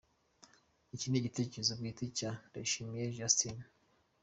[0.95, 3.57] Iki ni Igitekerezo bwite cya Ndayishimiye Justin.